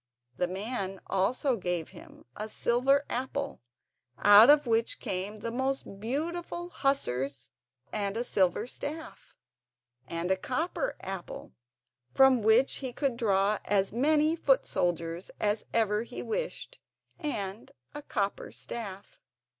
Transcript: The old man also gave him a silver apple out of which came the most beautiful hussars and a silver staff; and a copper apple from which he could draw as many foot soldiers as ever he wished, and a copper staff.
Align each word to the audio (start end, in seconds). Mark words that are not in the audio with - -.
The 0.35 0.47
old 0.47 0.53
man 0.55 0.99
also 1.05 1.57
gave 1.57 1.89
him 1.89 2.25
a 2.35 2.49
silver 2.49 3.05
apple 3.07 3.61
out 4.17 4.49
of 4.49 4.65
which 4.65 4.99
came 4.99 5.41
the 5.41 5.51
most 5.51 5.99
beautiful 5.99 6.69
hussars 6.69 7.51
and 7.93 8.17
a 8.17 8.23
silver 8.23 8.65
staff; 8.65 9.35
and 10.07 10.31
a 10.31 10.35
copper 10.35 10.95
apple 11.01 11.53
from 12.15 12.41
which 12.41 12.77
he 12.77 12.91
could 12.91 13.15
draw 13.15 13.59
as 13.65 13.93
many 13.93 14.35
foot 14.35 14.65
soldiers 14.65 15.29
as 15.39 15.65
ever 15.71 16.01
he 16.01 16.23
wished, 16.23 16.79
and 17.19 17.71
a 17.93 18.01
copper 18.01 18.51
staff. 18.51 19.19